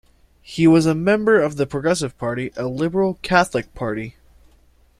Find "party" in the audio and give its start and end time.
2.17-2.51, 3.75-4.15